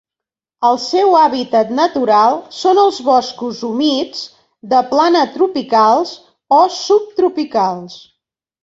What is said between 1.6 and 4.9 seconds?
natural són els boscos humits de